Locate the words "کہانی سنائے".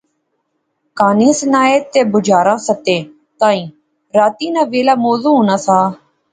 0.97-1.75